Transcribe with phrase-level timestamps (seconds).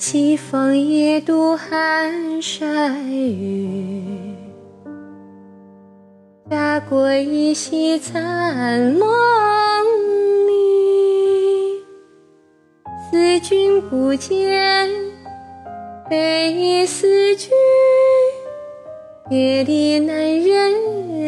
[0.00, 4.34] 西风夜渡寒山雨，
[6.48, 9.06] 家国依稀残梦
[10.48, 11.84] 里。
[13.10, 14.88] 思君不见，
[16.08, 17.50] 悲思君，
[19.28, 21.19] 别离难忍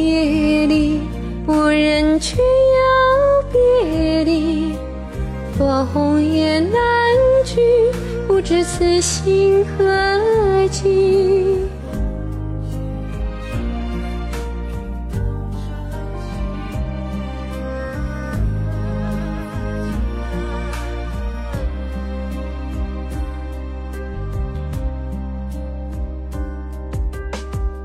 [0.00, 1.00] 别离，
[1.44, 4.72] 不忍却又别离。
[5.58, 6.78] 多红颜难
[7.44, 7.60] 聚，
[8.28, 9.84] 不知此心何
[10.68, 11.58] 寄。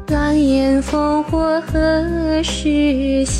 [0.09, 0.38] 狼
[0.81, 3.38] 烽火何时休？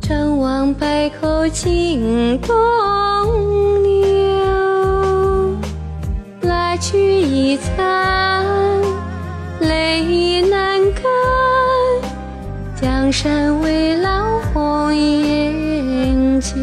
[0.00, 2.54] 怅望百口尽东
[3.82, 5.56] 流。
[6.42, 8.44] 来去已残，
[9.60, 11.02] 泪难干。
[12.80, 16.54] 江山未老，红颜旧。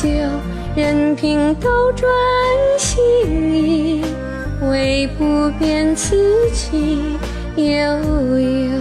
[0.00, 0.08] 酒，
[0.76, 2.08] 任凭斗转
[2.78, 3.02] 星
[3.52, 4.00] 移，
[4.70, 6.16] 唯不变此
[6.52, 7.18] 情
[7.56, 8.80] 悠悠。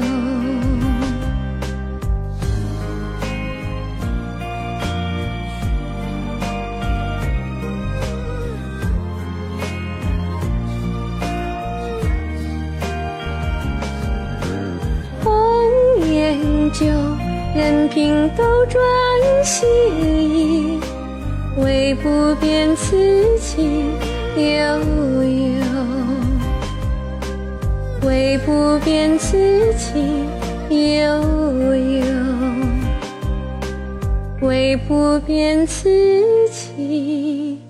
[15.23, 15.33] 红
[16.07, 16.37] 颜
[16.71, 16.85] 旧，
[17.55, 18.79] 任凭斗转
[19.43, 19.67] 星
[20.21, 20.46] 移。
[21.57, 22.95] 唯不变此
[23.39, 23.91] 情
[24.35, 24.43] 悠
[25.23, 25.63] 悠，
[28.03, 30.27] 唯不变此情
[30.69, 32.05] 悠悠，
[34.41, 35.89] 唯不变此
[36.51, 37.66] 情。